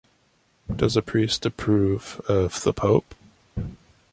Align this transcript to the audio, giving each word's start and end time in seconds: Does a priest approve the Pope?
Does 0.75 0.97
a 0.97 1.03
priest 1.03 1.45
approve 1.45 2.19
the 2.27 2.73
Pope? 2.75 3.13